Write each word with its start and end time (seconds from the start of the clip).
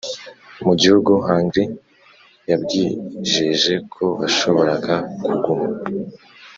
mu 0.65 0.73
gihugu 0.81 1.11
Hungr 1.25 1.55
a 1.67 1.69
yamwijeje 2.49 3.73
ko 3.93 4.05
bashoboraga 4.19 4.95
kuguma 5.23 5.67